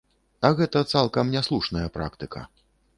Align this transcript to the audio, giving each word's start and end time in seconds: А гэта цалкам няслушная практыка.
А 0.47 0.49
гэта 0.59 0.83
цалкам 0.95 1.31
няслушная 1.37 1.87
практыка. 1.99 2.47